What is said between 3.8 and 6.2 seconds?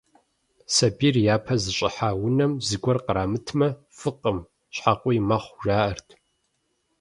фӀыкъым, щхьэкъуий мэхъу, жаӀэрт.